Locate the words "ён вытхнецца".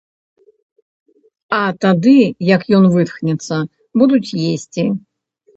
2.79-3.55